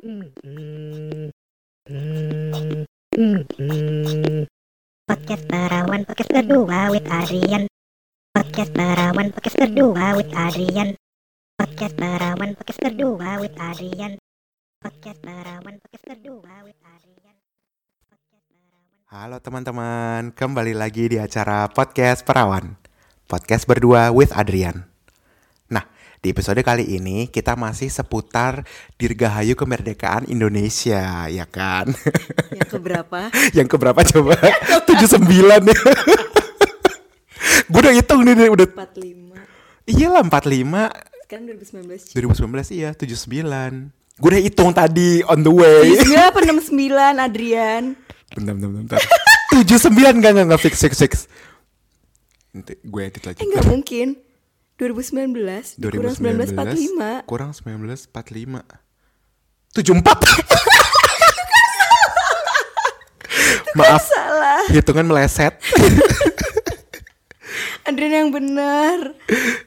[0.00, 1.36] Podcast
[5.44, 7.68] Perawan Podcast kedua with Adrian.
[8.32, 10.96] Podcast Perawan Podcast kedua with Adrian.
[11.60, 14.16] Podcast Perawan Podcast kedua with Adrian.
[14.80, 17.36] Podcast Perawan Podcast kedua with Adrian.
[19.12, 22.80] Halo teman-teman, kembali lagi di acara Podcast Perawan
[23.28, 24.89] Podcast berdua with Adrian
[26.20, 28.68] di episode kali ini kita masih seputar
[29.00, 31.88] Dirgahayu Kemerdekaan Indonesia, ya kan?
[32.60, 33.32] Yang keberapa?
[33.56, 34.36] Yang keberapa coba?
[34.84, 35.24] 79
[35.64, 35.78] ya
[37.72, 44.42] Gue udah hitung nih, udah 45 Iyalah 45 Sekarang 2019 2019 iya 79 Gue udah
[44.44, 45.96] hitung tadi on the way.
[45.96, 47.96] 79 apa 69 Adrian?
[48.36, 49.00] Bentar, bentar, bentar.
[49.56, 51.12] 79 enggak, enggak, enggak, fix, fix, fix.
[52.52, 53.40] Nanti gue edit lagi.
[53.40, 54.20] Eh gak mungkin
[54.80, 58.64] 2019 Kurang 1945 kurang 1945
[59.76, 60.00] 74
[63.78, 64.02] Maaf.
[64.02, 64.66] Salah.
[64.70, 65.54] Hitungan meleset.
[67.86, 69.14] Adrian yang benar.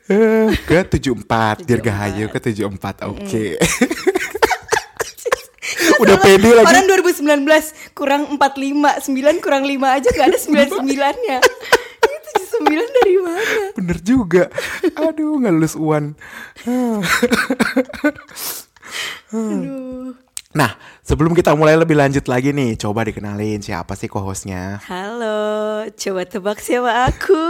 [0.08, 3.46] Eh, ke 74 Dirgahayu ke 74 oke.
[6.04, 6.68] Udah pede lagi.
[6.68, 10.84] Orang 2019 kurang 45 9 kurang 5 aja gak ada 99
[12.64, 13.62] 79 dari mana?
[13.74, 14.44] bener juga
[14.96, 16.16] aduh nggak lulus uan
[19.32, 20.16] Aduh
[20.54, 20.70] nah
[21.02, 25.42] sebelum kita mulai lebih lanjut lagi nih coba dikenalin siapa sih co-hostnya Halo,
[25.90, 27.42] coba tebak siapa aku?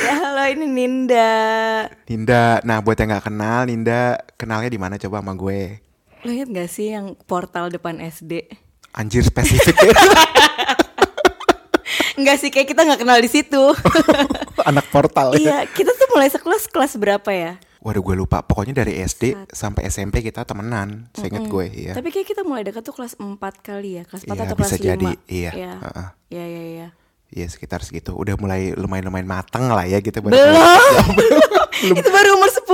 [0.02, 1.86] ya halo ini Ninda.
[2.04, 5.78] Ninda nah buat yang nggak kenal Ninda kenalnya di mana coba sama gue
[6.20, 8.50] Lo inget gak sih yang portal depan SD?
[8.90, 9.94] anjir spesifik ya
[12.18, 13.62] Enggak sih, kayak kita nggak kenal di situ.
[14.70, 17.52] anak portal ya iya, kita tuh mulai sekelas kelas berapa ya?
[17.80, 22.28] Waduh gue lupa Pokoknya dari SD sampai SMP kita temenan Seinget gue iya Tapi kayak
[22.28, 24.84] kita mulai dekat tuh kelas 4 kali ya, kelas 4 Iya, atau kelas bisa 5.
[24.84, 25.52] jadi, iya.
[25.56, 25.72] Iya.
[26.28, 26.88] Iya, iya, iya.
[27.32, 30.36] Iya sekitar segitu Udah mulai lumayan-lumayan mateng lah ya gitu Belum.
[31.96, 32.68] Itu baru umur 10.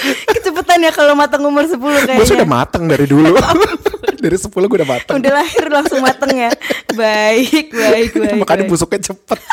[0.32, 2.16] Kecepatan ya kalau matang umur 10 kayaknya.
[2.16, 3.36] Gue sudah mateng dari dulu
[4.22, 6.50] Dari 10 gue udah mateng Udah lahir langsung mateng ya.
[6.92, 8.38] Baik, baik, baik.
[8.46, 8.70] Makanya baik.
[8.70, 9.38] busuknya cepet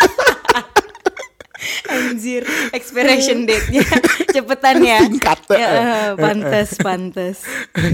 [1.90, 3.84] Anjir, expiration date-nya
[4.32, 5.04] cepetan ya.
[5.04, 5.40] Singkat.
[5.52, 7.44] Ya, eh, pantes, pantes.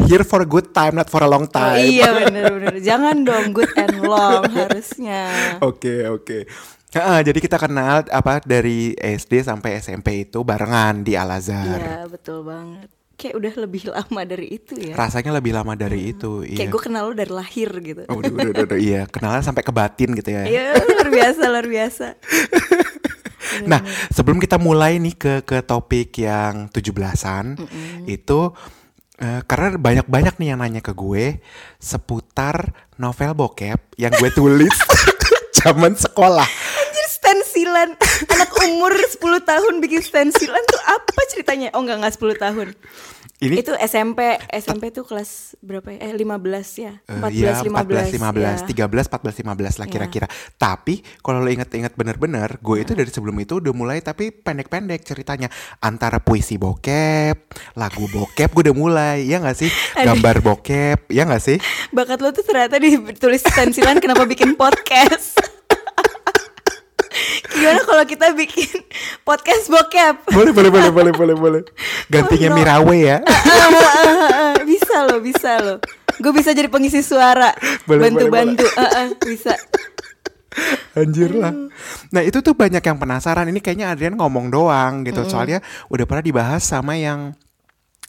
[0.05, 2.77] Here for a good time Not for a long Oh, time iya bener-bener.
[2.77, 5.57] Jangan dong good and long harusnya.
[5.63, 6.45] Oke oke
[6.93, 11.75] Ah, jadi kita kenal apa dari SD sampai SMP itu barengan di Al Azhar.
[11.75, 12.87] Iya betul banget.
[13.15, 14.93] Kayak udah lebih lama dari itu ya.
[14.95, 16.43] Rasanya lebih lama dari itu.
[16.43, 16.57] Iya.
[16.63, 18.03] Kayak gue kenal lo dari lahir gitu.
[18.11, 20.43] Oh, udah, udah, udah, udah, iya, kenalan sampai ke batin gitu ya.
[20.43, 22.07] Iya luar biasa, luar biasa.
[23.63, 23.79] Nah,
[24.11, 27.55] sebelum kita mulai nih ke ke topik yang 17-an,
[28.03, 28.51] itu
[29.21, 31.39] eh, karena banyak-banyak nih yang nanya ke gue
[31.79, 34.75] seputar novel bokep yang gue tulis
[35.63, 36.47] zaman sekolah.
[37.75, 37.91] Stensilan
[38.39, 41.75] Anak umur 10 tahun bikin stensilan tuh apa ceritanya?
[41.75, 42.67] Oh enggak, enggak 10 tahun
[43.35, 46.07] Ini Itu SMP SMP tuh kelas berapa ya?
[46.07, 46.39] Eh 15
[46.79, 46.93] ya?
[47.03, 48.87] Eh, 14, ya, 14, 15 15, ya.
[48.87, 50.27] 13, 14, 15 lah kira-kira.
[50.55, 55.51] Tapi kalau lo inget-inget bener-bener, gue itu dari sebelum itu udah mulai tapi pendek-pendek ceritanya.
[55.83, 59.67] Antara puisi bokep, lagu bokep gue udah mulai, ya gak sih?
[60.07, 61.59] Gambar bokep, ya gak sih?
[61.91, 65.43] Bakat lo tuh ternyata ditulis stensilan kenapa bikin podcast
[67.55, 68.83] Gimana kalau kita bikin
[69.27, 70.29] podcast bokep?
[70.35, 71.61] Boleh, boleh, boleh, boleh, boleh, boleh.
[72.11, 72.57] Gantinya Oh, no.
[72.59, 73.17] Mirawe ya.
[73.65, 75.77] Ah, ah, ah, bisa loh, bisa loh.
[76.21, 77.51] Gue bisa jadi pengisi suara,
[77.89, 78.67] bantu-bantu.
[78.77, 79.57] Ah, ah, bisa.
[80.95, 81.51] Anjir lah.
[82.13, 83.49] Nah itu tuh banyak yang penasaran.
[83.49, 85.25] Ini kayaknya Adrian ngomong doang gitu.
[85.27, 85.59] Soalnya
[85.91, 87.35] udah pernah dibahas sama yang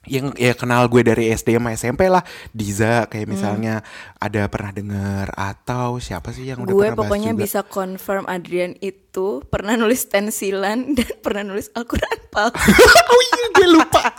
[0.07, 2.23] yang ya kenal gue dari SD sama SMP lah
[2.55, 3.83] Diza kayak misalnya
[4.17, 7.43] ada pernah denger atau siapa sih yang udah Gue pernah bahas pokoknya juga?
[7.43, 12.57] bisa confirm Adrian itu pernah nulis stensilan dan pernah nulis Al-Quran palsu.
[13.13, 14.03] oh iya gue lupa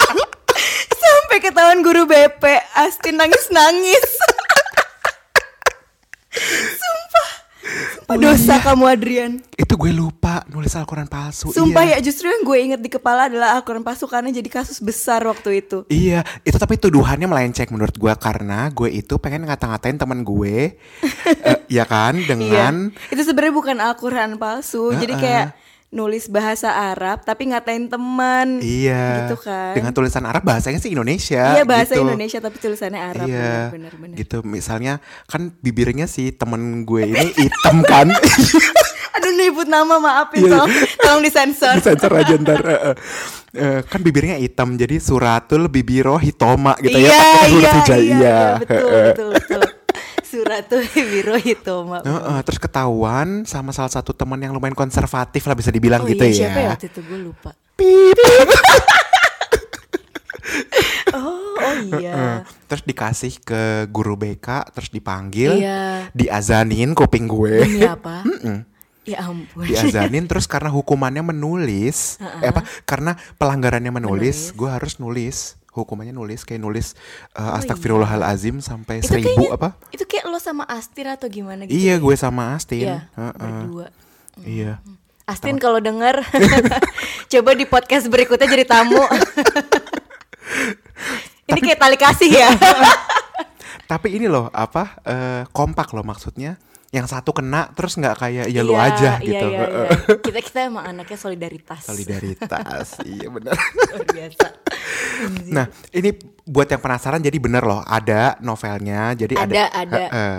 [0.97, 2.43] Sampai ketahuan guru BP,
[2.75, 4.05] Astin nangis-nangis.
[6.33, 6.75] Sumpah.
[6.81, 7.29] Sumpah
[8.17, 9.31] dosa kamu Adrian.
[9.59, 11.99] itu gue lupa nulis Al-Quran palsu Sumpah iya.
[11.99, 15.59] ya justru yang gue inget di kepala adalah Al-Quran palsu karena jadi kasus besar waktu
[15.65, 15.83] itu.
[15.91, 20.77] Iya, itu tapi tuduhannya melenceng menurut gue karena gue itu pengen ngata-ngatain teman gue,
[21.49, 23.13] eh, ya kan, dengan Iya.
[23.13, 24.95] Itu sebenarnya bukan Al-Quran palsu.
[24.95, 25.23] Jadi Heeh.
[25.23, 25.47] kayak
[25.89, 28.59] nulis bahasa Arab tapi ngatain teman.
[28.59, 29.71] iya, Gitu kan.
[29.71, 31.55] dengan tulisan Arab bahasanya sih Indonesia.
[31.55, 32.03] Iya bahasa gitu.
[32.03, 33.23] Indonesia tapi tulisannya Arab.
[33.23, 34.15] Iya, bener, bener, bener.
[34.15, 34.37] gitu.
[34.41, 38.11] Misalnya kan bibirnya si temen gue ini hitam kan,
[39.17, 40.69] Aduh nyebut nama maafin Iya, tolong,
[40.99, 41.73] tolong disensor.
[41.73, 42.59] disensor aja ntar.
[42.61, 42.95] eh.
[43.49, 48.05] Eh, kan bibirnya hitam jadi suratul bibiro hitoma gitu ya iya, pakai huruf iya, hijaiyah.
[48.05, 49.61] iya, iya, betul, betul, betul.
[50.47, 51.99] Suratul biro hitoma.
[52.01, 56.23] Heeh, terus ketahuan sama salah satu teman yang lumayan konservatif lah bisa dibilang Oh gitu
[56.23, 56.69] iya, siapa ya ya.
[56.71, 57.51] waktu itu gue lupa.
[57.75, 58.15] Pip.
[61.07, 62.13] Oh, oh iya.
[62.13, 66.07] Eh, terus dikasih ke guru BK, terus dipanggil, Iya.
[66.11, 67.63] diazanin kuping gue.
[67.63, 68.23] Demi apa?
[69.07, 69.63] Ya ampun.
[69.63, 76.41] diazanin terus karena hukumannya menulis eh, apa karena pelanggarannya menulis, gue harus nulis hukumannya nulis
[76.41, 76.97] kayak nulis
[77.33, 81.63] uh, astagfirullahalazim sampai Oh, Itu seribu kayaknya apa Itu kayak lo sama Astir atau gimana
[81.63, 81.73] gitu.
[81.73, 82.01] iya ya?
[82.01, 83.33] gue sama Astin Iya, Heeh.
[83.37, 83.87] berdua.
[84.39, 84.73] iya
[85.23, 86.23] Astin kalau denger
[87.31, 88.95] coba di podcast berikutnya jadi tamu.
[91.45, 92.49] Ini kayak tali kasih ya.
[93.91, 96.59] tapi ini loh apa eh, kompak loh maksudnya
[96.89, 99.87] yang satu kena terus nggak kayak ya lu Iya, aja iya, gitu iya, iya.
[100.17, 101.83] Kita kita emang anaknya solidaritas.
[101.83, 104.47] solidaritas iya benar Luar biasa.
[105.47, 109.97] nah ini buat yang penasaran jadi bener loh ada novelnya jadi ada Ada, ada.
[109.99, 110.37] Heeh.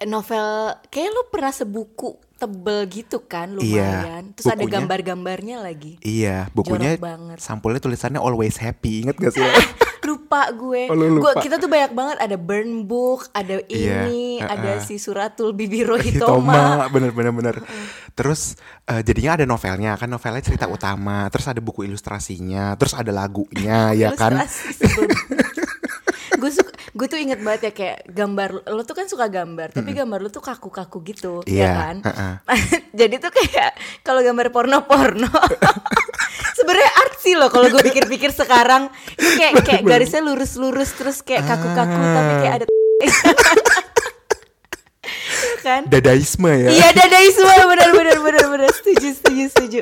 [0.00, 0.46] Novel
[0.86, 4.24] kayak lo pernah sebuku tebel gitu kan Iya, lumayan.
[4.30, 4.74] Terus ada bukunya.
[4.76, 5.98] gambar-gambarnya lagi.
[6.00, 7.36] Iya, bukunya Jorok banget.
[7.40, 9.02] sampulnya tulisannya always happy.
[9.02, 9.42] Ingat gak sih?
[10.28, 10.82] lupa gue.
[10.86, 11.40] Oh, lu Gua- lupa.
[11.40, 14.52] kita tuh banyak banget ada burn book, ada Iya, ini, uh-uh.
[14.52, 16.92] ada si Suratul Bibiro Hitoma, Hitoma.
[16.92, 17.56] bener bener bener.
[18.12, 18.52] Terus
[18.84, 23.88] eh, jadinya ada novelnya kan novelnya cerita utama, terus ada buku ilustrasinya, terus ada lagunya
[23.96, 24.36] ya kan.
[26.38, 29.90] gue suka gue tuh inget banget ya kayak gambar lo tuh kan suka gambar tapi
[29.90, 32.34] gambar lo tuh kaku-kaku gitu Iya, ya kan uh-uh.
[32.92, 35.26] jadi tuh kayak kalau gambar porno-porno
[36.58, 42.02] sebenarnya artsy loh kalau gue pikir-pikir sekarang ini kayak kayak garisnya lurus-lurus terus kayak kaku-kaku
[42.02, 42.66] tapi kayak ada
[45.38, 46.70] Iya kan Dadaisme ya.
[46.70, 49.80] Iya dadaisme benar benar benar benar setuju setuju setuju.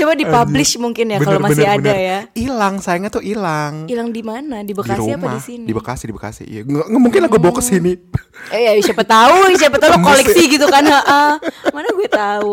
[0.00, 2.08] Coba dipublish mungkin ya kalau masih bener, ada bener.
[2.08, 2.18] ya.
[2.32, 3.84] Hilang, sayangnya tuh hilang.
[3.84, 4.64] Hilang di mana?
[4.64, 5.64] Di Di Bekasi apa rumah, di sini?
[5.68, 6.42] di Bekasi, di Bekasi.
[6.48, 7.92] Iya, nggak mungkin lah gue bawa ke sini.
[8.48, 10.86] Eh ya siapa tahu, siapa tahu lo koleksi gitu kan.
[10.88, 11.30] heeh.
[11.74, 12.52] Mana gue tahu.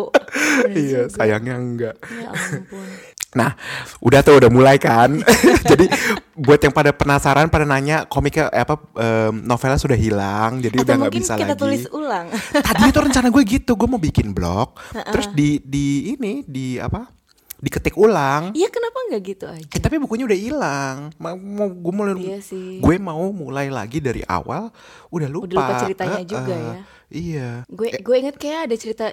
[0.68, 1.96] Bener iya, sayangnya enggak.
[2.04, 2.88] Ya ampun.
[3.36, 3.52] Nah,
[4.00, 5.20] udah tuh udah mulai kan.
[5.72, 5.86] jadi
[6.32, 10.84] buat yang pada penasaran, pada nanya komiknya eh, apa em, novelnya sudah hilang, jadi Atau
[10.84, 11.60] udah nggak bisa kita lagi.
[11.60, 12.32] tulis ulang.
[12.66, 14.80] Tadinya tuh rencana gue gitu, gue mau bikin blog,
[15.12, 17.12] terus di di ini di apa?
[17.56, 18.52] Diketik ulang.
[18.52, 19.64] Iya kenapa nggak gitu aja?
[19.66, 20.98] Eh, tapi bukunya udah hilang.
[21.18, 22.78] Ma- Mau gue mulai Iya sih.
[22.78, 24.70] gue mau mulai lagi dari awal,
[25.08, 25.48] udah lupa.
[25.48, 26.28] Udah lupa ceritanya Heeh.
[26.28, 26.74] juga ya.
[27.08, 27.50] Iya.
[27.68, 29.06] Gue gue inget kayak ada cerita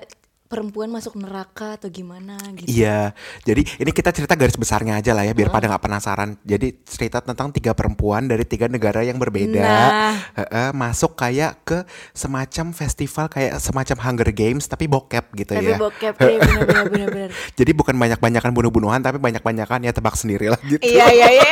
[0.53, 2.69] perempuan masuk neraka atau gimana gitu.
[2.69, 3.17] Iya,
[3.49, 6.37] jadi ini kita cerita garis besarnya aja lah ya, biar pada nggak penasaran.
[6.45, 10.13] Jadi cerita tentang tiga perempuan dari tiga negara yang berbeda, Nah.
[10.37, 11.79] Heeh, masuk kayak ke
[12.13, 15.79] semacam festival kayak semacam Hunger Games tapi bokep gitu Tapi ya.
[15.81, 17.31] bokep bener bener bener bener.
[17.57, 20.85] Jadi bukan banyak-banyakan bunuh-bunuhan tapi banyak-banyakan ya tebak sendiri lah gitu.
[20.85, 21.49] Iya iya iya,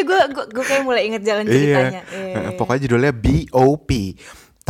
[0.08, 2.00] gue gue kayak mulai inget jalan ceritanya.
[2.08, 2.58] Iya, Heeh, iya.
[2.58, 3.90] Pokoknya judulnya BOP.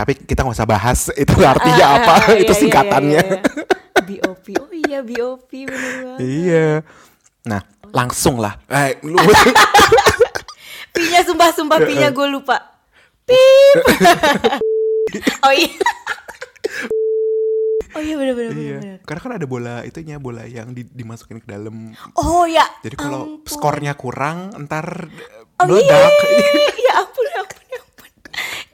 [0.00, 3.20] Tapi kita nggak usah bahas itu artinya Ah, apa, ah, ah, itu iya, iya, singkatannya.
[3.20, 4.00] iya, iya.
[4.00, 4.46] BOP.
[4.56, 6.18] Oh iya BOP bener banget.
[6.18, 6.68] Iya.
[7.42, 7.60] Nah,
[7.92, 8.56] langsung lah.
[8.66, 9.20] Eh, lu
[10.90, 12.56] Pinya sumpah sumpah pinya gue lupa.
[13.22, 13.76] Pip.
[15.44, 15.70] oh iya.
[17.90, 18.50] Oh iya bener bener.
[18.52, 18.96] Iya, bener.
[19.02, 21.90] karena kan ada bola itunya, bola yang di- dimasukin ke dalam.
[22.16, 22.62] Oh ya.
[22.80, 23.46] Jadi kalau ampun.
[23.46, 25.10] skornya kurang, ntar
[25.58, 25.68] Oh iya.
[25.68, 26.12] meledak.
[26.80, 28.10] Ya ampun ya ampun ya ampun.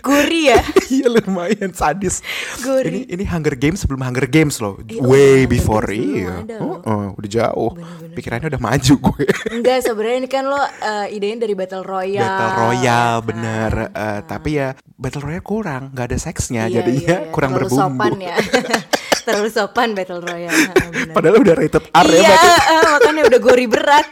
[0.06, 0.60] Gurih ya.
[0.96, 2.22] Iya lumayan sadis.
[2.62, 2.86] Gurih.
[2.86, 6.46] Ini ini Hunger Games sebelum Hunger Games loh, Iya, way Hunger before iya.
[6.62, 7.74] Oh, oh, udah jauh.
[7.74, 8.14] Bener-bener.
[8.14, 9.24] Pikirannya udah maju gue.
[9.50, 12.22] Enggak sebenarnya ini kan lo eh, idenya dari Battle Royale.
[12.22, 13.26] Battle Royale kan?
[13.26, 17.32] bener, Eh, tapi ya Battle Royale kurang, nggak ada seksnya, Iya, jadinya iya, iya.
[17.34, 17.82] kurang Terlalu berbumbu.
[17.98, 18.36] sopan ya.
[19.26, 20.54] Terlalu sopan Battle Royale.
[20.54, 21.12] Ha, bener.
[21.12, 24.06] Padahal udah rated R ya, iya, eh, makanya udah gori berat.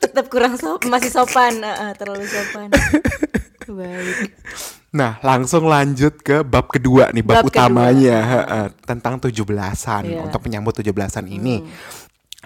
[0.00, 2.68] Tetap kurang sop masih sopan, eh, eh, terlalu sopan.
[3.64, 4.32] Baik.
[4.94, 7.66] Nah, langsung lanjut ke bab kedua nih, bab, Bab kedua.
[7.66, 10.22] utamanya heeh, tentang 17-an Iya.
[10.22, 10.26] Hmm.
[10.30, 11.66] untuk menyambut 17-an ini.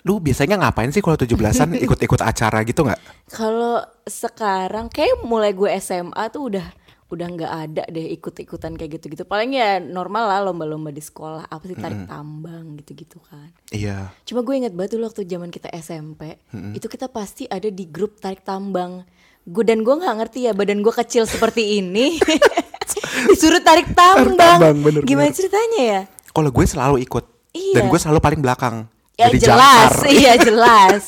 [0.01, 3.01] Lu biasanya ngapain sih kalau 17-an ikut-ikut acara gitu nggak?
[3.29, 6.67] Kalau sekarang kayak mulai gue SMA tuh udah
[7.09, 9.25] udah nggak ada deh ikut-ikutan kayak gitu-gitu.
[9.25, 13.49] Paling ya normal lah lomba-lomba di sekolah, apa sih tarik tambang gitu-gitu kan.
[13.69, 14.13] Iya.
[14.25, 16.37] Cuma gue inget banget dulu waktu zaman kita SMP,
[16.73, 19.05] itu kita pasti ada di grup tarik tambang.
[19.49, 22.21] Gue dan gue nggak ngerti ya badan gue kecil seperti ini,
[23.27, 24.37] disuruh tarik tambang.
[24.37, 25.37] tambang, bener, Gimana bener.
[25.37, 26.01] ceritanya ya?
[26.29, 27.75] Kalau gue selalu ikut Iya.
[27.75, 28.85] dan gue selalu paling belakang.
[29.15, 30.13] Ya Jadi jelas, jangkar.
[30.13, 31.03] iya jelas.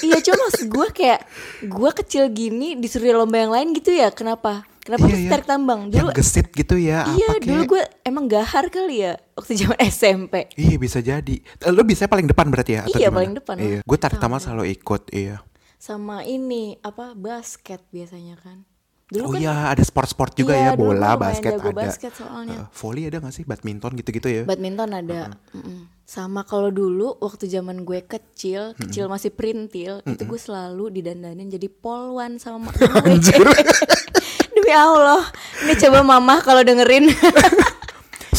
[0.00, 1.20] iya cuma maksud gue kayak
[1.62, 4.08] gue kecil gini disuruh lomba yang lain gitu ya?
[4.08, 4.66] Kenapa?
[4.80, 5.30] Kenapa Iya, harus iya.
[5.30, 5.80] tarik tambang?
[5.86, 7.06] Dulu Yang gesit gitu ya.
[7.06, 10.50] iya apa dulu gue emang gahar kali ya waktu zaman SMP.
[10.52, 11.36] Iya bisa jadi.
[11.68, 12.82] Lu bisa paling depan berarti ya?
[12.82, 13.14] Atau Iya, gimana?
[13.14, 13.54] paling depan.
[13.58, 13.78] Iya.
[13.80, 15.02] Gue tarik tamal selalu ikut.
[15.12, 15.38] Iya.
[15.82, 18.62] Sama ini apa basket biasanya kan.
[19.10, 21.74] Dulu Oh kan iya, ada sport-sport juga Iya, ya, bola, lumayan basket ada.
[21.74, 22.54] basket soalnya.
[22.54, 23.42] Eh, volley ada gak sih?
[23.44, 24.42] Badminton gitu-gitu ya?
[24.46, 25.34] badminton ada.
[25.52, 25.90] Mm-mm.
[26.06, 31.66] Sama kalau dulu waktu zaman gue kecil, kecil masih perintil, itu gue selalu didandanin jadi
[31.66, 33.58] polwan sama mak gue.
[34.54, 35.26] Demi Allah,
[35.66, 37.10] ini coba mama kalau dengerin.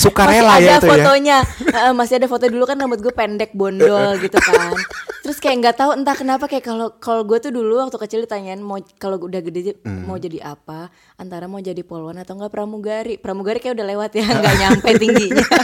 [0.04, 0.92] masih Sukarela ada ya itu ya.
[0.92, 1.38] fotonya.
[1.66, 4.76] Heeh, masih ada foto dulu kan rambut gue pendek bondol gitu kan.
[5.20, 8.60] Terus kayak nggak tahu entah kenapa kayak kalau kalau gue tuh dulu waktu kecil ditanyain
[8.60, 10.04] mau kalau udah gede Hmm.
[10.04, 10.88] mau jadi apa?
[11.16, 13.16] Antara mau jadi polwan atau enggak pramugari.
[13.16, 15.48] Pramugari kayak udah lewat ya nggak nyampe tingginya.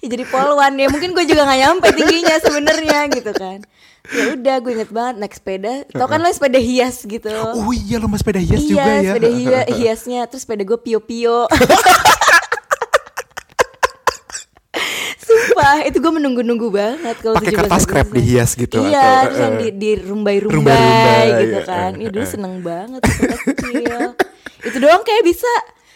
[0.00, 3.60] Ya jadi polwan ya mungkin gue juga nggak nyampe tingginya sebenarnya gitu kan.
[4.08, 5.84] Ya udah gue inget banget naik sepeda.
[5.92, 7.28] Tau kan lo sepeda hias gitu?
[7.28, 9.10] Oh iya, lomba sepeda hias iya juga ya.
[9.12, 10.20] sepeda hia- hiasnya.
[10.24, 11.44] Terus sepeda gue pio pio
[15.82, 19.52] Itu gue menunggu-nunggu banget kalau Pakai 17 kertas krep dihias gitu, Iya, atau, terus yang
[19.52, 21.90] eh, di, di rumbai-rumbai gitu ya, kan.
[21.92, 22.30] eh, Iya dulu eh.
[22.30, 23.00] seneng banget
[23.46, 24.02] kecil.
[24.60, 25.48] itu doang kayak bisa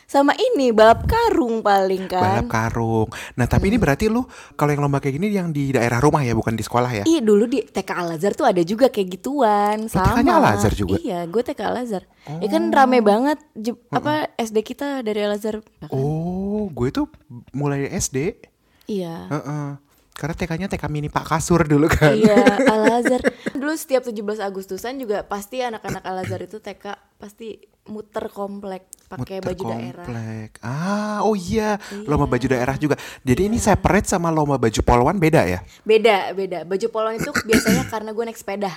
[0.05, 2.23] sama ini balap karung paling kan.
[2.39, 3.09] Balap karung.
[3.35, 4.23] Nah, tapi ini berarti lu
[4.55, 7.05] kalau yang lomba kayak gini yang di daerah rumah ya, bukan di sekolah ya?
[7.05, 10.15] Iya dulu di TK Al Azhar tuh ada juga kayak gituan sama.
[10.15, 10.97] TK-nya Al Azhar juga?
[10.97, 12.05] Iya, gue TK Al Azhar.
[12.39, 15.59] Ya kan rame banget je- apa SD kita dari Al Azhar.
[15.89, 17.11] Oh, gue tuh
[17.51, 18.39] mulai SD.
[18.87, 19.29] Iya.
[19.31, 19.67] Heeh.
[20.15, 22.15] Karena TK-nya TK mini Pak Kasur dulu kan.
[22.15, 22.39] Iya,
[22.71, 23.19] Al Azhar.
[23.51, 27.59] Dulu setiap 17 Agustusan juga pasti anak-anak Al Azhar itu TK pasti
[27.91, 30.07] muter komplek pakai baju daerah.
[30.07, 30.51] komplek.
[30.63, 32.95] Ah, oh iya, lomba baju daerah juga.
[33.27, 35.61] Jadi ini separate sama lomba baju polwan beda ya?
[35.83, 36.63] Beda, beda.
[36.63, 38.71] Baju polon itu biasanya karena gue naik sepeda.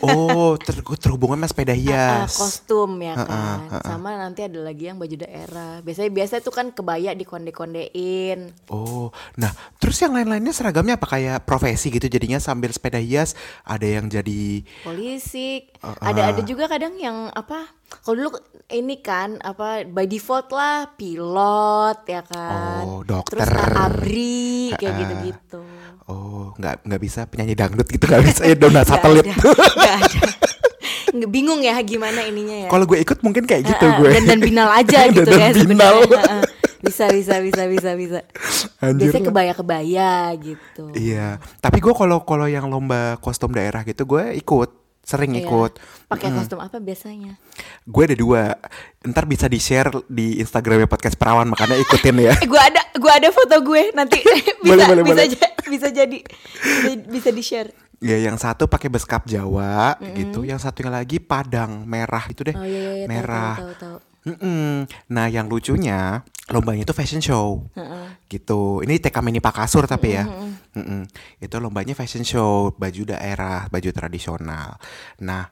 [0.00, 2.34] Oh, ter terhubungan sama sepeda Ah, hias.
[2.34, 3.58] kostum ya Ah, kan.
[3.68, 3.82] ah, ah.
[3.84, 5.80] Sama nanti ada lagi yang baju daerah.
[5.80, 8.54] Biasanya biasa itu kan kebaya dikonde-kondein.
[8.66, 13.84] Oh, nah terus yang lain-lainnya seragamnya apa kayak profesi gitu jadinya sambil sepeda hias ada
[13.84, 17.70] yang jadi polisi Uh, ada ada juga kadang yang apa
[18.02, 18.30] kalau dulu
[18.68, 23.38] ini kan apa by default lah pilot ya kan Oh, dokter.
[23.38, 25.62] terus abri kayak Uh, gitu gitu
[26.08, 29.24] oh nggak nggak bisa penyanyi dangdut gitu nggak bisa ya donat satelit.
[29.24, 30.20] nggak ada
[31.08, 34.10] Nggak bingung ya gimana ininya ya Kalau gue ikut mungkin kayak gitu Ah, ah, gue.
[34.10, 35.62] dan dan binal aja gitu Dan ya binal.
[35.64, 36.42] sebenarnya Ah, ah.
[36.78, 38.18] bisa bisa bisa bisa bisa
[38.78, 44.04] Anjir biasanya kebaya kebaya gitu Iya, tapi gue kalau kalau yang lomba kostum daerah gitu
[44.06, 44.68] gue ikut,
[45.08, 45.42] sering Iya.
[45.42, 45.72] ikut.
[46.04, 47.40] pakai kostum apa biasanya
[47.82, 48.52] Gue ada dua,
[49.02, 52.32] ntar bisa di share di Instagramnya podcast perawan makanya ikutin ya.
[52.36, 54.20] Eh, gue ada gue ada foto gue nanti
[54.62, 55.28] bisa Boleh, boleh, bisa boleh.
[55.34, 60.56] ja- bisa jadi bisa, bisa di share Ya yang satu pakai beskap Jawa gitu, yang
[60.56, 63.54] satunya lagi Padang merah itu deh, oh iya iya, iya tahu, merah.
[63.54, 63.96] tahu tahu tahu
[64.28, 64.84] Mm-mm.
[65.08, 66.20] Nah yang lucunya
[66.52, 68.28] lombanya itu fashion show Heeh.
[68.28, 68.84] gitu.
[68.84, 70.24] Ini TK mini Pak Kasur tapi ya.
[70.76, 71.08] Mm-mm.
[71.40, 74.76] Itu lombanya fashion show, baju daerah, baju tradisional.
[75.24, 75.48] Nah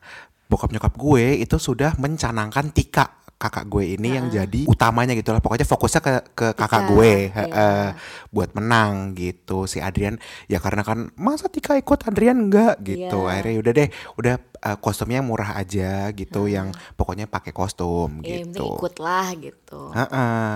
[0.47, 5.45] bokap nyokap gue itu sudah mencanangkan Tika kakak gue ini yang jadi utamanya gitu lah
[5.45, 7.37] pokoknya fokusnya ke ke kakak Tika, gue iya.
[7.37, 7.87] heeh,
[8.33, 10.17] buat menang gitu si Adrian
[10.49, 13.33] ya karena kan masa Tika ikut Adrian enggak gitu Iya.
[13.37, 18.49] akhirnya udah deh udah uh, kostumnya murah aja gitu yang pokoknya pakai kostum ya yang
[18.49, 20.49] penting gitu ikut lah gitu Heeh.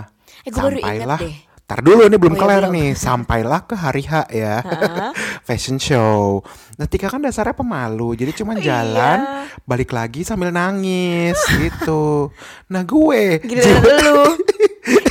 [0.46, 1.36] Eh, gue baru inget deh.
[1.70, 2.74] Tar dulu nih belum Oh, iya, kelar belum.
[2.74, 2.90] nih.
[2.92, 4.58] Sampailah ke hari H ya.
[5.46, 6.42] Fashion show.
[6.74, 8.18] Nah, Tika kan dasarnya pemalu.
[8.18, 9.46] Jadi cuman Oh, jalan, iya.
[9.62, 12.34] balik lagi sambil nangis gitu.
[12.66, 14.22] Nah, gue giliran lu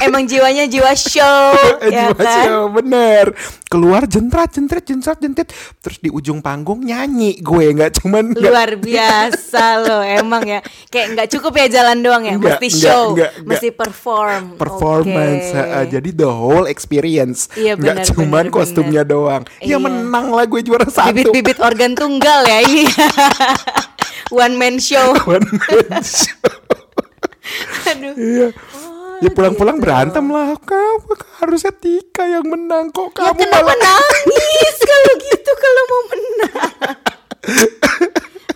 [0.02, 1.54] emang jiwanya jiwa show
[1.86, 2.44] ya Jiwa kan?
[2.44, 3.26] show, bener.
[3.66, 8.72] Keluar jentrat jentret jentrat jentit terus di ujung panggung nyanyi gue nggak cuman nggak- luar
[8.76, 10.60] biasa lo emang ya.
[10.88, 13.46] Kayak nggak cukup ya jalan doang ya Nggak, mesti nggak, show nggak, nggak.
[13.46, 14.44] mesti perform.
[14.56, 15.58] Performance Oke.
[15.58, 17.52] heeh, jadi the whole experience.
[17.54, 19.44] Iya, nggak benar, cuman benar, kostumnya doang.
[19.60, 19.78] Ya Iya.
[19.80, 21.12] menang lah gue juara satu.
[21.12, 22.88] Bibit-bibit organ tunggal ya ini
[24.30, 25.14] one man show.
[25.28, 25.46] One
[25.86, 26.38] man show.
[27.86, 28.14] aduh.
[28.14, 28.48] Iya.
[28.54, 29.84] Oh, ya pulang-pulang gitu.
[29.84, 30.56] berantem lah.
[30.56, 36.02] Kamu harusnya Tika yang menang kok ya kamu kenapa malah nangis kalau gitu kalau mau
[36.06, 36.74] menang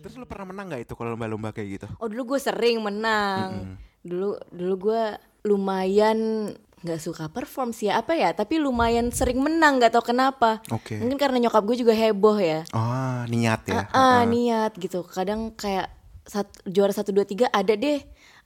[0.00, 1.92] Terus lu pernah menang nggak itu kalau lomba-lomba kayak gitu?
[2.00, 3.76] Oh dulu gue sering menang.
[4.00, 6.48] Dulu dulu gue lumayan
[6.80, 8.00] nggak suka perform sih ya.
[8.00, 8.32] Apa ya?
[8.32, 10.64] Tapi lumayan sering menang nggak tau kenapa.
[10.72, 10.96] Oke.
[10.96, 12.64] mungkin karena nyokap gue juga heboh ya.
[12.72, 13.88] Oh, niat ya.
[13.92, 15.04] ah niat gitu.
[15.04, 15.92] Kadang kayak
[16.24, 18.00] sat- juara satu dua tiga ada deh.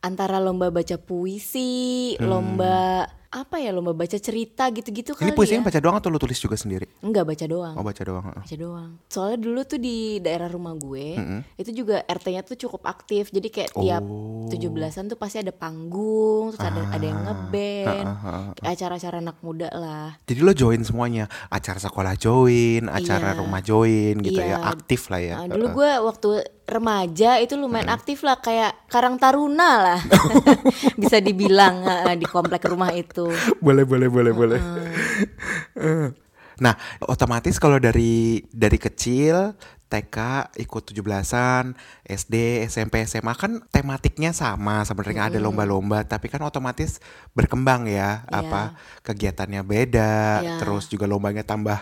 [0.04, 5.66] Antara lomba baca puisi lomba apa ya lomba baca cerita gitu-gitu Ini kali puisinya ya
[5.66, 6.86] baca doang atau lu tulis juga sendiri?
[7.00, 8.24] enggak baca doang Oh, baca doang.
[8.24, 8.90] baca doang.
[9.06, 11.18] Soalnya dulu tuh di daerah rumah gue,
[11.56, 13.28] itu juga RT-nya tuh cukup aktif.
[13.28, 14.46] Jadi kayak tiap Oh.
[14.46, 19.68] 17-an tuh pasti ada panggung, terus ada ada yang ngeband, Ah, kayak acara-acara anak muda
[19.68, 20.14] lah.
[20.22, 23.40] Jadi lo join semuanya, acara sekolah join, acara Iya.
[23.40, 24.68] rumah join gitu ya, Iya.
[24.68, 25.34] aktif lah ya.
[25.42, 26.28] Nah, dulu gue waktu
[26.64, 30.00] remaja itu lumayan aktif lah kayak Karang Taruna lah.
[31.00, 33.28] Bisa dibilang ah, di komplek rumah itu.
[33.60, 34.60] boleh boleh boleh boleh.
[35.76, 36.08] Eh.
[36.54, 40.18] Nah, otomatis kalau dari dari kecil TK
[40.58, 46.98] ikut 17-an, SD, SMP, SMA kan tematiknya sama sebenarnya ada lomba-lomba tapi kan otomatis
[47.30, 48.42] berkembang ya Iya.
[48.42, 48.62] apa
[49.06, 50.56] kegiatannya beda, Iya.
[50.58, 51.78] terus juga lombanya tambah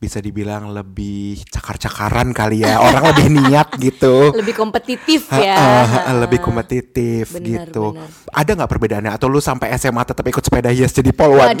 [0.00, 4.32] bisa dibilang lebih cakar-cakaran kali ya, orang lebih niat gitu.
[4.40, 5.52] Lebih kompetitif ya.
[5.52, 7.92] ha, ha, lebih kompetitif Benar, gitu.
[7.92, 8.08] benar.
[8.32, 9.12] Ada nggak perbedaannya?
[9.12, 11.52] Atau lu sampai SMA tetap ikut sepeda hias jadi polwan?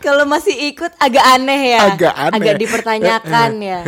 [0.00, 1.80] Kalau masih ikut agak aneh ya.
[1.92, 2.36] Agak aneh.
[2.38, 3.80] Agak dipertanyakan ya.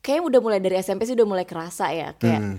[0.00, 2.56] Kayaknya udah mulai dari SMP sih udah mulai kerasa ya kayak Hmm.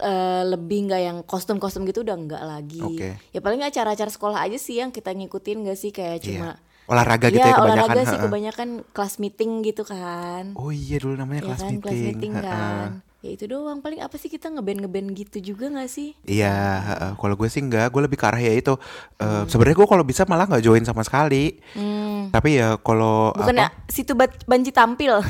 [0.00, 2.80] eh, lebih nggak yang kostum-kostum gitu udah nggak lagi.
[2.80, 3.10] Oke.
[3.28, 6.69] Ya paling acara-acara sekolah aja sih yang kita ngikutin gak sih kayak cuma Iya.
[6.90, 7.86] Olahraga gitu ya Iya, kebanyakan.
[7.86, 8.24] olahraga sih ha, ha.
[8.26, 10.44] kebanyakan kelas meeting gitu kan.
[10.58, 11.82] Oh iya dulu namanya ya kelas kan, meeting.
[11.86, 12.88] kelas meeting ha, kan.
[13.20, 13.78] Ya itu doang.
[13.78, 16.16] Paling apa sih kita ngeband ngeband gitu juga gak sih?
[16.24, 16.94] Iya, ha.
[17.14, 18.74] kalau gue sih enggak, gue lebih ke arah ya itu.
[19.20, 21.60] Eh, Sebenarnya gue kalau bisa malah nggak join sama sekali.
[21.76, 22.09] Hmm.
[22.30, 23.86] Tapi ya kalau Bukan ya apa?
[23.86, 25.18] situ bat- banci tampil.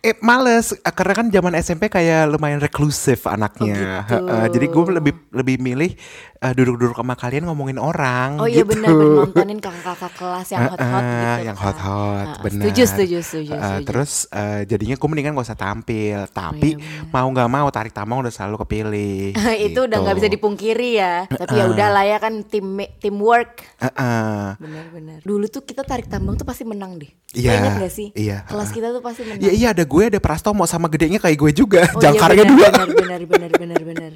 [0.00, 4.00] Eh males karena kan zaman SMP kayak lumayan reklusif anaknya.
[4.00, 4.32] Oh, gitu.
[4.32, 4.48] Ha.
[4.48, 5.92] Jadi gue lebih lebih milih
[6.40, 8.80] eh, duduk-duduk sama kalian ngomongin orang Oh iya gitu.
[8.80, 11.44] benar nontonin kakak-kakak kelas yang hot-hot Heeh, gitu.
[11.44, 11.64] yang kan.
[11.68, 12.62] hot-hot, Ah, benar.
[12.64, 13.52] Setuju setuju setuju.
[13.52, 13.84] Setuju.
[13.84, 18.24] terus eh, jadinya gue mendingan gak usah tampil, tapi iya, mau nggak mau tarik tambang
[18.24, 19.36] udah selalu kepilih.
[19.68, 20.36] itu udah nggak bisa gitu.
[20.40, 21.28] dipungkiri ya.
[21.28, 22.64] Tapi ya udahlah ya kan tim
[22.96, 23.68] teamwork.
[23.76, 24.56] Heeh.
[24.56, 25.20] Benar-benar.
[25.20, 27.10] Dulu tuh kita tarik tambang tuh pasti menang deh.
[27.36, 28.08] Iya, Ingat gak sih?
[28.16, 28.42] iya.
[28.48, 29.44] Kelas kita tuh pasti menang.
[29.44, 32.56] Iya iya ada gue ada Prastomo sama gedenya kayak gue juga, Oh iya, jangkarnya benar,
[32.56, 32.68] dua.
[32.88, 34.12] Benar benar benar benar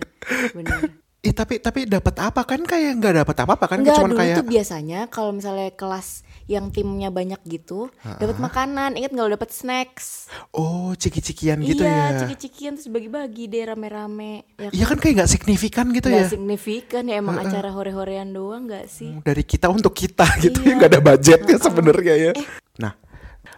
[0.56, 0.80] benar.
[1.24, 4.36] Ih tapi tapi dapat apa kan kayak nggak dapat apa-apa kan Enggak cuma dulu kayak
[4.40, 8.94] tuh biasanya kalau misalnya kelas yang timnya banyak gitu dapat makanan.
[8.94, 10.28] Ingat nggak lo dapat snacks?
[10.52, 12.18] oh ciki-cikian gitu iya, ya.
[12.24, 14.44] ciki-cikian terus bagi-bagi deh rame-rame.
[14.56, 16.30] Ya Iya kan kayak nggak signifikan gitu Nggak ya.
[16.30, 19.10] signifikan ya emang acara hore-horean doang nggak sih?
[19.20, 20.74] Dari kita untuk kita gitu ya Iya.
[20.76, 22.32] nggak ada budgetnya sebenarnya ya.
[22.76, 22.92] Nah,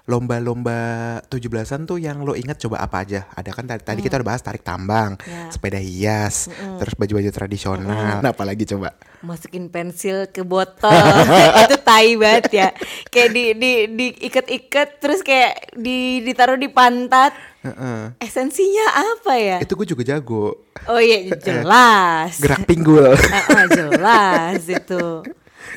[0.04, 0.78] lomba-lomba
[1.26, 3.26] 17-an tuh yang lo ingat coba apa aja?
[3.32, 5.50] Ada kan tadi, tadi kita udah bahas tarik tambang, Ya.
[5.50, 8.20] sepeda hias, terus baju-baju tradisional.
[8.20, 8.94] Nah, apalagi coba?
[9.20, 10.92] Masukin pensil ke botol
[11.64, 12.68] itu tai banget ya.
[13.08, 17.32] Kayak di di diikat-ikat terus kayak di ditaruh di pantat.
[17.64, 18.14] Heeh.
[18.22, 19.56] Esensinya apa ya?
[19.58, 20.70] Itu gue juga jago.
[20.86, 22.38] Oh iya jelas.
[22.38, 23.16] Gerak pinggul.
[23.16, 25.26] Ah, ah, jelas itu.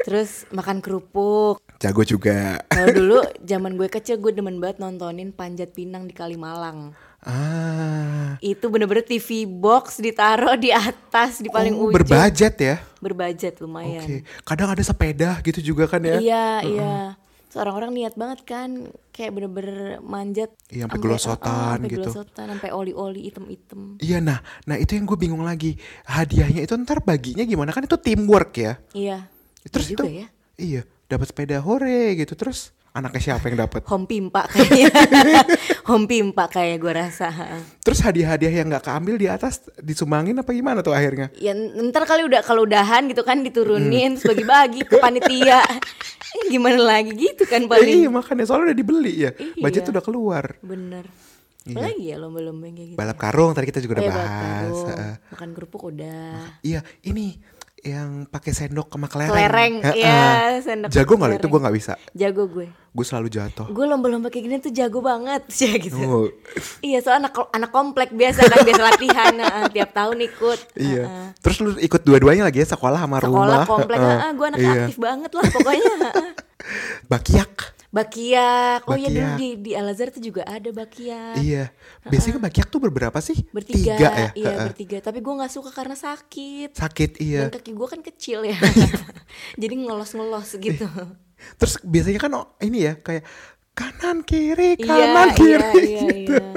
[0.05, 1.57] Terus makan kerupuk.
[1.79, 2.59] Jago juga.
[2.67, 6.91] Kalau dulu zaman gue kecil gue demen banget nontonin Panjat Pinang di Kalimalang.
[7.19, 8.39] Ah.
[8.39, 11.95] Itu bener-bener TV box ditaruh di atas di paling Oh, ujung.
[11.95, 12.75] berbudget ya.
[12.97, 14.03] Berbudget lumayan.
[14.03, 14.15] Oke.
[14.43, 16.19] Kadang ada sepeda gitu juga kan ya.
[16.19, 16.95] Iya, iya.
[17.49, 18.69] Terus orang-orang niat banget kan
[19.09, 21.99] kayak bener-bener manjat Iya, sampai gelosotan sampai gitu.
[22.05, 23.97] gelosotan, sampai oli-oli item-item.
[23.97, 25.75] Iya nah, nah itu yang gue bingung lagi.
[26.05, 28.77] Hadiahnya itu ntar baginya gimana kan itu teamwork ya.
[28.93, 29.25] Iya.
[29.65, 30.27] Terus Iya itu juga ya.
[30.55, 33.81] iya dapat sepeda hore gitu terus anaknya siapa yang dapat?
[33.85, 34.89] Home pimpa kayaknya.
[35.89, 37.29] Home pimpa kayak gue rasa.
[37.79, 41.29] Terus hadiah-hadiah yang nggak keambil di atas disumbangin apa gimana tuh akhirnya?
[41.35, 45.61] Ya ntar kali udah kalau udahan gitu kan diturunin terus bagi-bagi ke panitia.
[46.29, 48.05] Eh, gimana lagi gitu kan Eh, paling.
[48.05, 49.33] iya makanya soalnya udah dibeli ya.
[49.33, 49.65] Iya.
[49.65, 50.45] Budget udah keluar.
[50.61, 51.09] Bener.
[51.65, 52.97] Apalagi ya lomba-lomba kayak gitu.
[53.01, 54.29] Balap karung tadi kita juga udah Eh, bahas.
[54.69, 54.85] karung.
[55.33, 56.61] Makan kerupuk udah.
[56.61, 57.33] Iya, ini
[57.81, 59.31] yang pakai sendok sama kelereng.
[59.31, 61.93] Kelereng, iya, sendok Jago nggak itu gue nggak bisa.
[62.11, 62.67] Jago gue.
[62.89, 63.69] Gue selalu jatuh.
[63.69, 65.95] Gue lomba-lomba kayak gini tuh jago banget ya gitu.
[65.99, 66.27] Oh,
[66.79, 70.59] Iya, soal anak anak komplek biasa kan biasa latihan nah, tiap tahun ikut.
[70.75, 71.03] iya.
[71.05, 71.27] Heeh.
[71.39, 73.39] Terus lu ikut dua-duanya lagi ya sekolah sama rumah.
[73.39, 74.31] Sekolah komplek, Heeh.
[74.33, 74.71] gue anak Iya.
[74.85, 75.93] aktif banget lah pokoknya.
[77.11, 77.78] Bakiak.
[77.89, 78.85] Bakiak.
[78.85, 79.37] Oh iya dulu Bakiak.
[79.41, 81.41] di di Al Azhar tuh juga ada bakiak.
[81.41, 81.73] Iya.
[82.05, 83.41] Biasanya bakiak tuh berberapa sih?
[83.49, 84.29] Bertiga, Tiga ya.
[84.37, 84.65] iya Heeh.
[84.69, 84.97] bertiga.
[85.01, 86.77] Tapi gue nggak suka karena sakit.
[86.77, 87.49] Sakit iya.
[87.49, 88.57] Dan kaki gue kan kecil ya.
[89.61, 90.85] Jadi ngelos-ngelos gitu.
[91.57, 93.25] Terus biasanya kan oh, ini ya kayak
[93.73, 96.33] kanan kiri Iya, kanan kiri iya, gitu.
[96.37, 96.47] iya.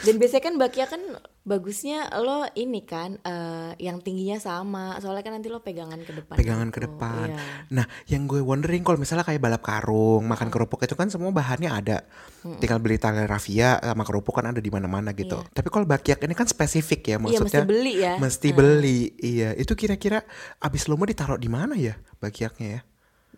[0.00, 1.02] Dan biasanya kan bakia kan
[1.40, 5.00] bagusnya lo ini kan eh, yang tingginya sama.
[5.00, 6.36] Soalnya kan nanti lo pegangan ke depan.
[6.36, 6.86] Pegangan ke gitu.
[6.92, 7.26] depan.
[7.32, 7.44] Iya.
[7.72, 11.70] Nah, yang gue wondering kalau misalnya kayak balap karung, makan kerupuk itu kan semua bahannya
[11.72, 11.98] ada.
[12.40, 15.40] Tinggal beli tali rafia sama kerupuk kan ada di mana-mana gitu.
[15.52, 17.66] Tapi kalau bakiak ini kan spesifik ya Iya, mesti maksudnya.
[17.68, 18.14] beli ya.
[18.20, 19.00] Mesti beli.
[19.20, 20.24] Iya, itu kira-kira
[20.60, 22.80] abis lomba ditaruh di mana ya bakiaknya ya?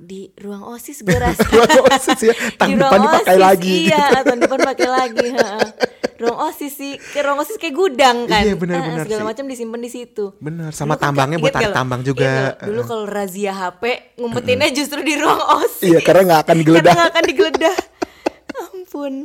[0.03, 1.47] Di ruang OSIS gue rasa.
[1.47, 4.19] Ruang OSIS ya, tahun depan dipakai OSIS, lagi Iya, gitu.
[4.25, 5.29] tahun depan pakai lagi.
[5.31, 5.69] heeh.
[6.19, 8.43] ruang OSIS sih, ke ruang OSIS kayak gudang kan.
[8.43, 10.25] Iya, benar, Heeh, benar Segala macam disimpan di situ.
[10.38, 11.75] Bener, sama Dulu kan tambangnya inget buat tarik lo?
[11.75, 12.31] tambang juga.
[12.31, 12.55] Nggak?
[12.62, 13.83] Dulu kalau razia HP
[14.17, 15.83] ngumpetinnya justru di ruang OSIS.
[15.83, 16.95] Iya, karena nggak akan Karena digeledah.
[16.95, 17.77] nggak akan digeledah.
[18.93, 19.25] Ampun.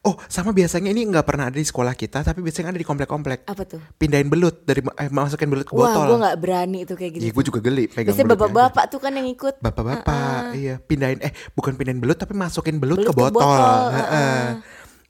[0.00, 3.44] Oh, sama biasanya ini nggak pernah ada di sekolah kita, tapi biasanya ada di komplek-komplek.
[3.44, 3.84] Apa tuh?
[3.94, 6.06] Pindahin belut dari eh, masukin belut ke Wah, botol.
[6.08, 7.22] gue nggak berani itu kayak gitu.
[7.22, 9.60] Iya, gue juga geli pegang Biasanya bapak-bapak tuh kan yang ikut.
[9.60, 13.36] Bapak-bapak, iya, pindahin eh bukan pindahin belut tapi masukin belut, Belut ke ke botol.
[13.36, 14.40] botol, Heeh.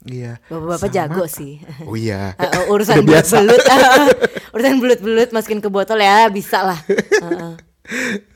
[0.02, 0.32] Iya.
[0.50, 1.52] Bapak-bapak Sama- jago sih.
[1.86, 2.34] Oh iya.
[2.34, 3.34] Eh, urusan Udah biasa.
[3.38, 4.18] belut-belut,
[4.58, 6.78] urusan belut-belut masukin ke botol ya bisa lah.
[6.90, 7.54] Heeh.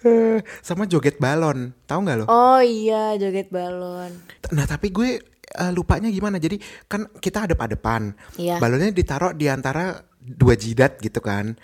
[0.06, 2.24] Eh, Sama joget balon, tahu nggak lo?
[2.26, 4.14] Oh iya, joget balon.
[4.48, 6.36] Nah tapi gue eh, lupanya gimana?
[6.36, 8.58] Jadi kan kita adep-adepan, Iya.
[8.58, 11.54] balonnya ditaruh di antara dua jidat gitu kan?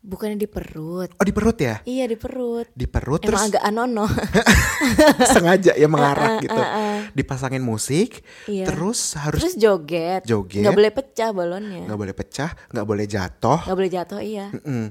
[0.00, 1.12] Bukannya di perut.
[1.12, 1.84] Oh di perut ya?
[1.84, 2.64] Iya di perut.
[2.72, 4.08] Di perut Emang terus agak anono.
[5.36, 6.56] sengaja ya mengarah Uh, uh, gitu.
[6.56, 6.98] uh, uh.
[7.12, 8.64] Dipasangin musik, Iya.
[8.64, 10.24] terus harus Terus joget.
[10.24, 10.64] Joget.
[10.64, 11.84] Nggak boleh pecah balonnya.
[11.84, 13.60] nggak boleh pecah, nggak boleh jatuh.
[13.60, 14.46] Nggak boleh jatuh iya.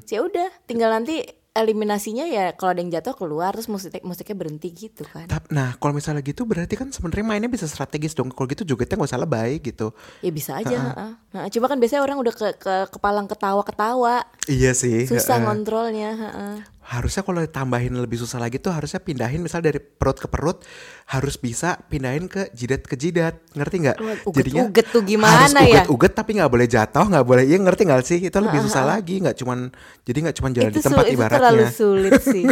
[0.05, 1.25] Ya udah, tinggal nanti
[1.61, 5.27] eliminasinya ya kalau ada yang jatuh keluar terus musik musiknya berhenti gitu kan.
[5.51, 8.31] Nah kalau misalnya gitu berarti kan sebenarnya mainnya bisa strategis dong.
[8.31, 9.91] Kalau gitu jogetnya nggak usah lebay gitu.
[10.23, 10.77] Ya bisa aja.
[10.77, 11.11] heeh.
[11.29, 14.25] Nah, coba kan biasanya orang udah ke, ke kepalang ketawa-ketawa.
[14.49, 15.05] Iya sih.
[15.05, 15.45] Susah heeh.
[15.45, 16.09] ngontrolnya.
[16.17, 16.55] heeh.
[16.89, 20.65] Harusnya kalau ditambahin lebih susah lagi tuh harusnya pindahin misal dari perut ke perut
[21.05, 23.97] harus bisa pindahin ke jidat ke jidat ngerti nggak?
[24.01, 25.85] Wah, uget-uget tuh gimana harus ya?
[25.85, 29.21] uget-uget tapi nggak boleh jatuh nggak boleh iya ngerti nggak sih itu lebih susah lagi
[29.21, 29.69] nggak cuman
[30.01, 32.45] jadi nggak cuman jalan itu, di tempat itu ibaratnya terlalu sulit sih.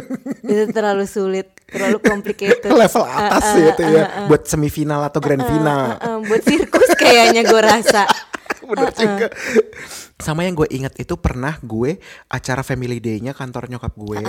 [0.45, 2.69] itu terlalu sulit, terlalu complicated.
[2.85, 7.61] level atas sih itu ya buat semifinal atau grand final Heeh, buat sirkus kayaknya gue
[7.61, 8.05] rasa.
[8.67, 9.27] bener juga
[10.17, 11.95] sama yang gue inget itu pernah gue
[12.27, 14.19] acara family day-nya kantor nyokap gue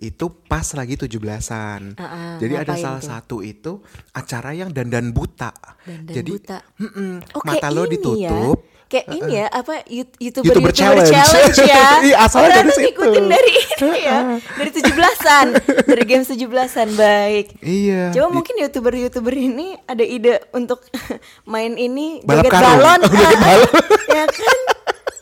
[0.00, 3.08] itu pas lagi 17-an Uh-uh, jadi ada salah tuh?
[3.08, 3.72] satu itu
[4.10, 5.50] acara yang dandan buta
[5.82, 6.58] Dandan jadi buta.
[6.76, 8.71] mm-mm, Oh, mata kayak lo ini ditutup Ya.
[8.92, 11.08] Kayak ini ya, apa Yout- YouTuber YouTuber YouTuber, challenge.
[11.08, 11.84] challenge, ya.
[12.04, 12.82] Iya, asalnya dari situ.
[12.84, 13.50] ngikutin dari
[13.80, 14.18] ini ya.
[14.52, 15.46] Dari 17-an.
[15.82, 17.46] dari game 17-an baik.
[17.58, 20.84] iya Coba mungkin youtuber-youtuber ini ada ide untuk
[21.48, 22.68] main ini Balap karung.
[22.76, 23.00] balon.
[23.00, 23.70] Oh, balon.
[24.10, 24.58] ya kan?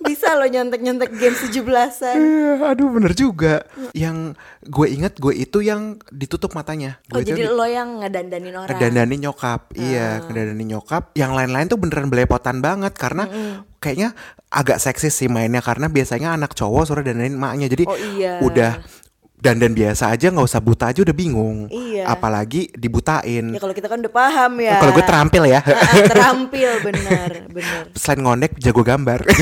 [0.00, 2.16] Bisa loh nyontek-nyontek game 17-an.
[2.16, 4.32] Iya, aduh bener juga yang
[4.62, 8.54] gue inget gue itu yang ditutup matanya Oh gue itu jadi di- lo yang ngedandanin
[8.54, 8.68] orang.
[8.70, 9.76] Ngedandanin nyokap, Ah.
[9.76, 11.02] iya, ngedandanin nyokap.
[11.12, 13.24] Yang lain-lain tuh beneran belepotan banget karena
[13.76, 14.16] kayaknya
[14.48, 17.68] agak seksis sih mainnya karena biasanya anak cowok suruh dandanin maknya.
[17.68, 18.40] Jadi Oh, iya.
[18.40, 18.80] udah
[19.40, 21.66] dandan biasa aja nggak usah buta aja udah bingung.
[21.66, 22.04] Iya.
[22.06, 23.50] Apalagi dibutain.
[23.50, 24.76] Ya kalau kita kan udah paham ya.
[24.78, 25.60] Kalau gue terampil ya.
[25.60, 27.82] Ah, ah, terampil benar, benar.
[27.92, 29.20] Selain ngondek jago gambar.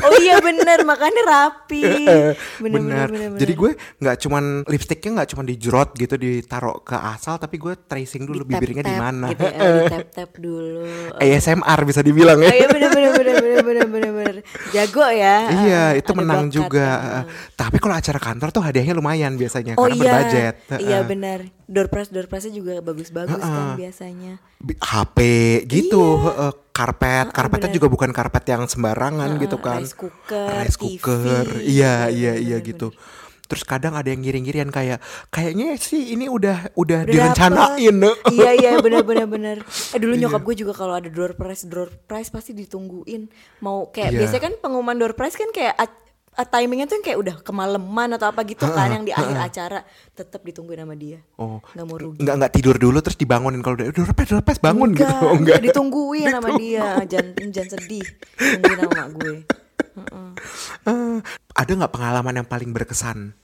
[0.00, 1.82] Oh iya benar, makanya rapi.
[1.82, 3.06] Bener, bener, bener.
[3.10, 3.38] bener, bener.
[3.38, 8.24] Jadi gue nggak cuman lipstiknya nggak cuman dijerot gitu ditaruh ke asal tapi gue tracing
[8.24, 9.30] dulu bibirnya di mana.
[9.30, 10.82] Gitu ya, di tap tap dulu.
[11.14, 12.52] Oh, ASMR bisa dibilang Oh ya.
[12.54, 14.36] iya bener bener bener bener bener bener bener.
[14.70, 15.36] Jago ya.
[15.50, 16.86] Iya, Ah, itu menang juga.
[16.86, 17.20] ya.
[17.54, 20.54] Tapi kalau acara kantor tuh hadiahnya lumayan biasanya Oh karena iya, berbudget.
[20.78, 21.02] iya Heeh.
[21.06, 21.38] benar.
[21.64, 24.32] Door prize door prize juga bagus-bagus kan biasanya.
[24.58, 25.18] Bi- HP
[25.64, 26.52] gitu, heeh.
[26.70, 27.76] karpet, karpetnya bener.
[27.76, 29.80] juga bukan karpet yang sembarangan gitu kan.
[29.80, 30.96] rice cooker, Rice TV.
[30.98, 32.88] cooker, iya Iya, iya iya bener, gitu.
[33.44, 37.98] Terus kadang ada yang ngiring-ngirian kayak kayaknya sih ini udah udah Udah direncanain.
[38.32, 39.56] iya iya benar benar benar.
[39.90, 40.22] Eh dulu Iya.
[40.22, 43.26] nyokap gue juga kalau ada door prize door prize pasti ditungguin.
[43.58, 44.18] Mau kayak Iya.
[44.20, 45.74] biasanya kan pengumuman door prize kan kayak
[46.40, 49.84] a- timingnya tuh yang kayak udah kemalaman atau apa gitu kan yang di akhir acara
[50.10, 51.20] tetap ditungguin sama dia.
[51.36, 52.18] Oh, Nggak mau rugi.
[52.18, 55.12] nggak nggak tidur dulu terus dibangunin kalau udah udah repes udah repes bangun gitu.
[55.20, 56.86] Oh, enggak, ditungguin sama dia.
[57.04, 58.06] Jangan jangan sedih.
[58.34, 59.34] Tungguin sama gue.
[59.90, 60.30] Heeh.
[60.86, 61.18] Eh,
[61.52, 63.36] ada nggak pengalaman yang paling berkesan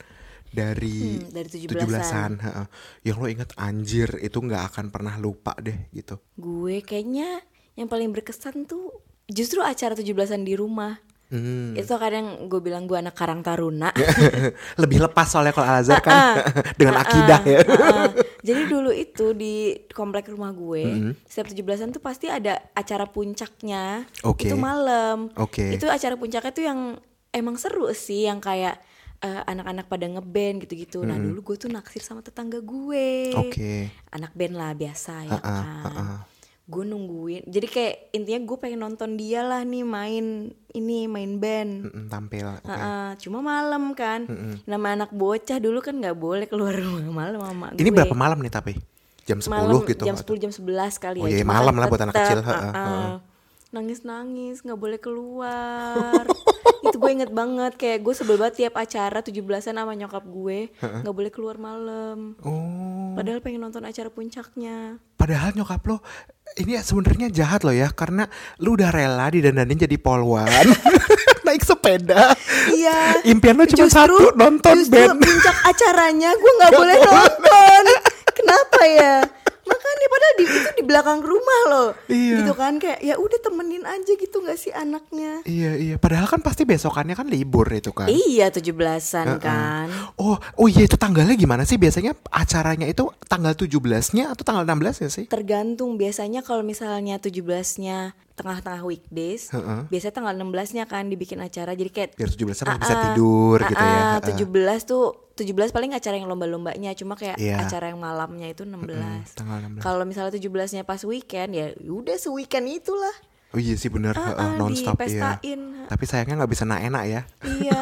[0.48, 1.76] dari Hmm, dari 17-an.
[1.76, 2.66] 17-an, heeh.
[3.04, 6.16] Yang lo inget anjir itu nggak akan pernah lupa deh gitu.
[6.34, 8.88] Gue kayaknya yang paling berkesan tuh
[9.26, 10.96] justru acara 17-an di rumah.
[11.26, 11.74] Hmm.
[11.74, 13.90] Itu kadang gue bilang gue anak Karang Taruna.
[14.82, 16.38] Lebih lepas soalnya kalau Al Azhar kan
[16.78, 17.60] dengan akidah ya.
[18.40, 19.54] Jadi dulu itu di
[19.90, 21.12] komplek rumah gue, Mm-hmm.
[21.24, 24.06] setiap 17-an tuh pasti ada acara puncaknya.
[24.22, 24.46] Oke.
[24.46, 25.34] Itu malam.
[25.34, 25.74] Oke.
[25.74, 26.80] Itu acara puncaknya tuh yang
[27.34, 28.78] emang seru sih, yang kayak
[29.18, 31.02] eh, anak-anak pada ngeband gitu-gitu.
[31.02, 33.34] Nah, dulu gue tuh naksir sama tetangga gue.
[33.34, 33.90] Oke.
[34.12, 35.64] Anak band lah biasa ya Ha-ha, kan.
[35.82, 36.16] ha-ha.
[36.66, 37.46] Gue nungguin.
[37.46, 41.86] Jadi kayak intinya gue pengen nonton dia lah nih main ini main band.
[41.86, 42.42] Mm-mm, tampil.
[42.42, 42.66] Oke.
[42.66, 44.26] Heeh, cuma malam kan.
[44.66, 47.78] Nama anak bocah dulu kan nggak boleh keluar rumah malam sama gue.
[47.78, 48.74] Ini berapa malam nih tapi?
[49.26, 50.02] Jam 10 Malam, gitu.
[50.06, 51.38] Jam atau- 10 jam 11 kali Oh ya.
[51.38, 52.74] iya, malam lah buat anak kecil, heeh, heeh.
[52.78, 53.14] heeh.
[53.74, 56.22] Nangis-nangis nggak boleh keluar.
[56.86, 61.14] Itu gue inget banget kayak gue sebel banget tiap acara 17-an sama nyokap gue nggak
[61.14, 62.34] boleh keluar malam.
[62.42, 63.14] Oh.
[63.16, 65.00] Padahal pengen nonton acara puncaknya.
[65.16, 66.04] Padahal nyokap lo
[66.56, 68.28] ini sebenarnya jahat lo ya karena
[68.62, 70.66] lu udah rela didandanin jadi polwan
[71.46, 72.34] naik sepeda.
[72.70, 73.26] Iya.
[73.26, 75.18] Impian lo cuma satu nonton justru band.
[75.18, 77.84] puncak acaranya gue nggak boleh nonton.
[78.36, 79.14] Kenapa ya?
[79.66, 81.90] Makanya padahal di, itu di belakang rumah loh.
[82.06, 82.42] Iya.
[82.42, 85.42] Gitu kan kayak ya udah temenin aja gitu nggak sih anaknya?
[85.42, 85.94] Iya iya.
[85.98, 88.06] Padahal kan pasti besokannya kan libur itu kan.
[88.06, 89.86] Iya 17-an kan.
[90.22, 95.02] Oh oh iya itu tanggalnya gimana sih biasanya acaranya itu tanggal 17-nya atau tanggal 16
[95.04, 95.24] ya sih?
[95.26, 99.88] Tergantung biasanya kalau misalnya 17-nya tengah-tengah weekdays, Heeh.
[99.88, 101.72] biasanya tanggal 16-nya kan dibikin acara.
[101.72, 103.88] Jadi kayak Biar 17 Ah, kan bisa ah, tidur gitu ya.
[103.96, 104.36] ah, ah, Heeh.
[104.44, 107.60] 17 tuh 17 paling acara yang lomba-lombanya cuma kayak Iya.
[107.60, 109.32] acara yang malamnya itu 16.
[109.34, 109.80] tanggal 16.
[109.80, 113.12] Kalau misalnya 17-nya pas weekend ya udah se-weekend itulah.
[113.50, 115.38] Oh iya sih bener Ah, heeh, ah, nonstop ya.
[115.86, 117.20] Tapi sayangnya nggak bisa enak ya.
[117.40, 117.78] Iya.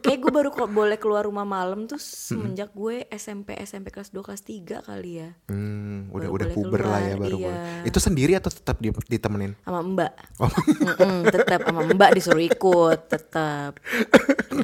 [0.00, 4.20] Kayak gue baru kok boleh keluar rumah malam tuh semenjak gue SMP SMP kelas 2
[4.20, 5.32] kelas 3 kali ya.
[5.48, 7.48] Hmm, udah Baru udah puber lah ya baru iya.
[7.48, 7.88] boleh.
[7.88, 9.56] Itu sendiri atau tetap di- ditemenin?
[9.58, 10.12] Sama Mbak.
[10.36, 10.50] Oh,
[10.84, 13.80] Mm-mm, tetap sama Mbak disuruh ikut, tetap.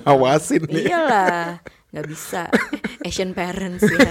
[0.04, 0.84] ngawasin nih.
[0.86, 2.52] Iyalah, nggak bisa.
[3.00, 4.10] Asian parents ya.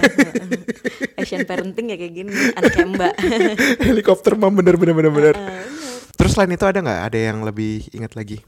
[1.16, 3.14] Asian parenting ya kayak gini, anaknya Mbak.
[3.88, 5.34] Helikopter mah bener bener bener bener.
[5.34, 5.75] Eh, bener.
[6.16, 8.40] Terus selain itu ada nggak ada yang lebih ingat lagi?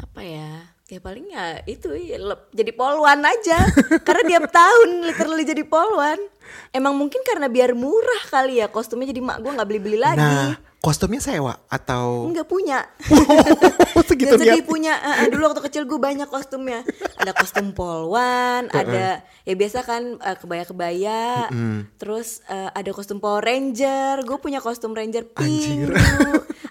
[0.00, 0.50] Apa ya?
[0.90, 2.18] Ya paling ya itu ya,
[2.50, 3.62] jadi polwan aja.
[4.06, 6.18] Karena tiap tahun literally jadi polwan.
[6.74, 10.18] Emang mungkin karena biar murah kali ya kostumnya jadi mak gue nggak beli-beli lagi.
[10.18, 12.90] Nah, kostumnya sewa atau Nggak punya.
[14.10, 14.66] segitu Gak sedih niat?
[14.66, 16.82] punya eh, dulu waktu kecil gue banyak kostumnya
[17.20, 19.06] ada kostum polwan ada
[19.40, 21.52] ya biasa kan eh, kebaya-kebaya
[21.94, 25.92] terus eh, ada kostum Power Ranger gue punya kostum Ranger pink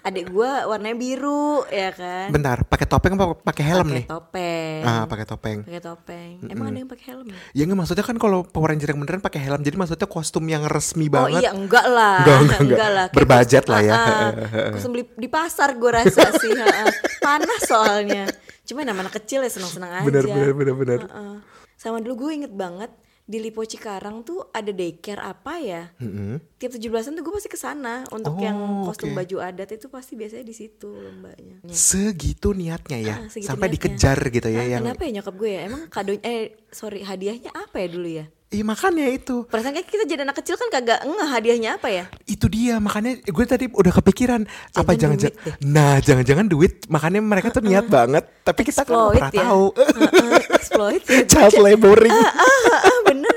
[0.00, 4.04] adik gue warnanya biru ya kan Bentar, pakai topeng apa pakai helm pakai nih?
[4.06, 5.58] topeng Ah, pakai topeng.
[5.62, 7.36] pakai topeng emang ada yang pakai helm ya?
[7.52, 10.64] Ya nggak maksudnya kan kalau Power Ranger yang beneran pakai helm, jadi maksudnya kostum yang
[10.64, 11.40] resmi Oh banget.
[11.40, 12.88] iya enggak lah Enggak, enggak, enggak.
[12.88, 13.92] lah Kayak Berbudget kostum- lah ya.
[13.92, 14.32] ah.
[14.74, 16.88] kostum beli di pasar gue rasa sih ah.
[17.20, 18.24] panas soalnya
[18.70, 21.00] cuma nama anak kecil ya senang-senang aja Bener, bener, bener, bener.
[21.02, 21.36] Heeh.
[21.74, 22.92] Sama dulu gue inget banget
[23.24, 25.86] di Lipo Cikarang tuh ada daycare apa ya?
[25.96, 26.42] Mm-mm.
[26.56, 29.18] Tiap 17-an tuh gue pasti ke sana untuk Oh, yang kostum oke.
[29.18, 31.62] baju adat itu pasti biasanya di situ lombanya.
[31.64, 33.86] Segitu niatnya ya, Ah, segitu sampai niatnya.
[33.86, 34.82] dikejar gitu ya Ah, yang.
[34.82, 35.60] Kenapa ya nyokap gue ya?
[35.62, 38.26] Emang kado eh sorry hadiahnya apa ya dulu ya?
[38.50, 42.10] Iya makanya itu, Perasaan kayak kita jadi anak kecil kan kagak ngeh hadiahnya apa ya?
[42.26, 44.42] itu dia makanya gue tadi udah kepikiran
[44.74, 45.54] apa Jangan jangan-jangan, duit deh.
[45.70, 49.42] nah jangan-jangan duit, makanya mereka tuh niat banget, tapi kita kan nggak pernah ya.
[49.46, 49.64] tahu.
[49.70, 51.22] Heeh, exploit ya.
[51.30, 52.10] Child laboring.
[52.10, 53.34] ah, ah, ah, bener.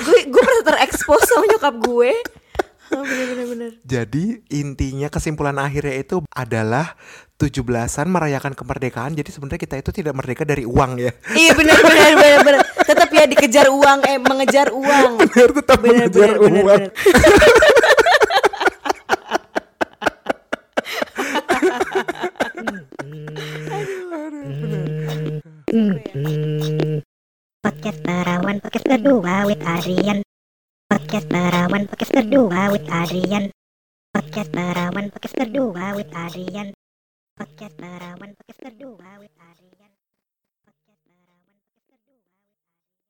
[0.00, 2.12] Gue gue pernah terekspos sama nyokap gue.
[2.88, 3.70] Ah, bener bener bener.
[3.84, 6.96] Jadi intinya kesimpulan akhirnya itu adalah
[7.36, 9.12] 17-an merayakan kemerdekaan.
[9.12, 11.12] Jadi sebenarnya kita itu tidak merdeka dari uang ya.
[11.34, 12.60] Iya benar benar benar benar.
[12.84, 15.12] Tetap ya dikejar uang eh mengejar uang.
[15.20, 16.64] Benar tetap Benar, mengejar benar, uang.
[16.68, 16.90] benar.
[27.64, 30.18] Podcast Perawan Podcast kedua with Adrian
[30.88, 33.44] Podcast Perawan Podcast kedua with Adrian
[34.12, 36.68] Podcast Perawan Podcast kedua with Adrian
[37.36, 39.34] Podcast Perawan Podcast kedua with